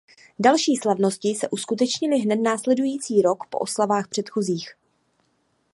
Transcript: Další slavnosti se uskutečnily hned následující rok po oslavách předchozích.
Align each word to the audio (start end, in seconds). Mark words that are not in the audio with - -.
Další 0.39 0.75
slavnosti 0.77 1.35
se 1.35 1.49
uskutečnily 1.49 2.19
hned 2.19 2.35
následující 2.35 3.21
rok 3.21 3.45
po 3.49 3.57
oslavách 3.57 4.07
předchozích. 4.07 4.69